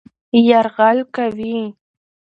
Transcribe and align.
يرغل 0.47 0.97
کوي 1.15 1.57